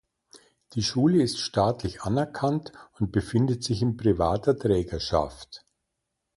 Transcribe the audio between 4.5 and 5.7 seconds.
Trägerschaft.